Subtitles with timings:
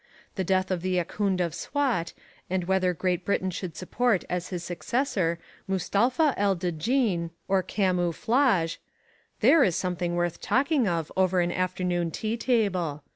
[0.33, 2.13] The death of the Ahkoond of Swat,
[2.49, 5.37] and whether Great Britain should support as his successor
[5.69, 8.77] Mustalpha El Djin or Kamu Flaj,
[9.41, 13.03] there is something worth talking of over an afternoon tea table.